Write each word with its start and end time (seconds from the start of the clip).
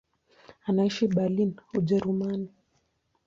Anaishi 0.67 1.05
Berlin, 1.15 1.51
Ujerumani. 1.77 2.49